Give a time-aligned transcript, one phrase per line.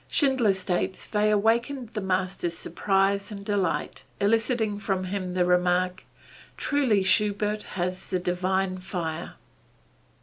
[0.07, 6.05] Schindler states they awakened the master's surprise and delight, eliciting from him the remark,
[6.57, 9.35] "Truly, Schubert has the divine fire."